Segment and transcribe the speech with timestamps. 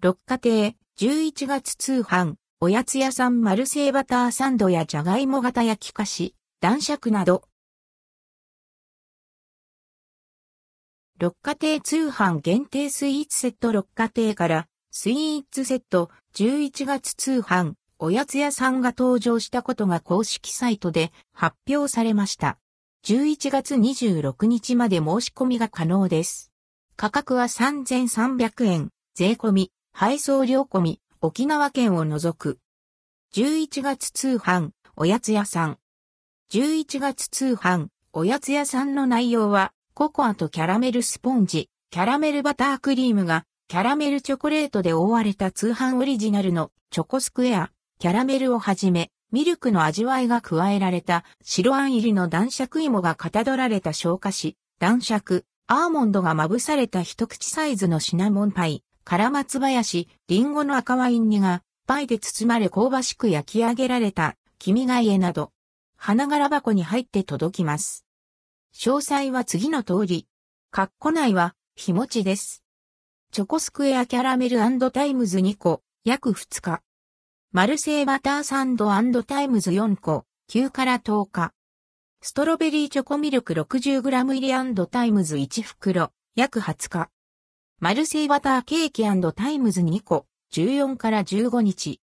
[0.00, 7.42] 六花亭、11月通販、おやつ屋さんマルセイバターサンドやじゃがいも型焼き菓子、男爵など。
[11.18, 22.60] 六花亭通販限定スイーツセット六花亭からスイーツセット11月通販おやつ屋さんが登場したことが公式サイトで発表されました。
[23.04, 26.52] 11月26日まで申し込みが可能です。
[26.94, 32.60] 価格は3300円、税込み、配送料込み、沖縄県を除く。
[33.34, 35.78] 11月通販、おやつ屋さん。
[36.52, 65.50] 11月通販、おやつ屋さんの内容は、ココアとキャラメルスポンジ、キャラメルバタークリームが、キャラメルチョコレートで覆われた通販オリジナルのチョコスクエア、キャラメルをはじめ、ミルクの味わいが加えられた白あん入りの男爵芋がかたどられた消化し、男爵、アーモンドがまぶされた一口サイズのシナモンパイ、カラマツ林、リンゴの赤ワイン煮が、パイで包まれ香ばしく焼き上げられた、君が家など、
[65.96, 68.04] 花柄箱に入って届きます。
[68.74, 70.26] 詳細は次の通り。
[70.70, 72.62] カッコ内は、日持ちです。
[73.32, 74.58] チョコスクエアキャラメル
[74.90, 76.82] times 2個、約2日。
[77.50, 78.90] マルセイバターサンド
[79.22, 81.54] times 4個、9から10日。
[82.20, 87.10] ストロベリーチョコミルク 60g 入り times 1袋、約20日。
[87.80, 89.04] マルセイバターケーキ
[89.36, 92.00] times 2個、14から15日。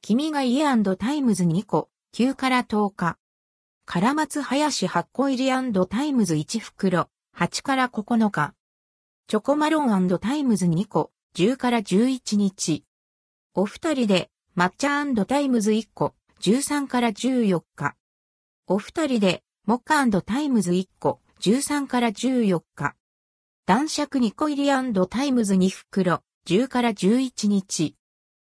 [0.00, 0.64] 君が家
[0.96, 3.18] times 2個、9から10日。
[3.84, 5.50] カラマツ林8個入り
[5.90, 8.54] times 1袋、8から9日。
[9.26, 12.86] チョコマロン times 2個、10から11日。
[13.52, 17.96] おふたりで抹茶 times 1個、13から14日。
[18.66, 22.96] おふたりで、モッカ times 1個、13から14日。
[23.64, 24.70] 男爵2個入り
[25.08, 27.94] times 2袋、10から11日。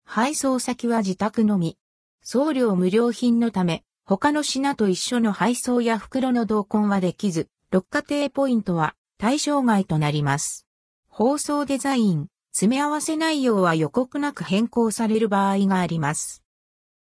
[0.05, 1.77] 配送先は自宅のみ。
[2.22, 10.69] 送料無料品のため、他の品と一緒の配送や袋の同梱はできず、六花亭ポイントは対象外となります。
[11.09, 16.44] 包装デザイン、詰め合わせ内容は予告なく変更される場合があります。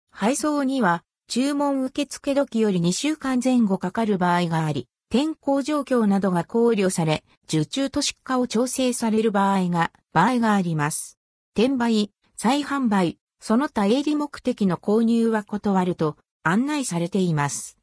[0.09, 11.19] 配送には注文受付時より2週間前後かかる場合があり、天候状況などが考慮され、受注と出荷を調整される場合が、場合があります。
[11.53, 17.77] 転売、再販売、その他営利目的の購入は断ると案内されています。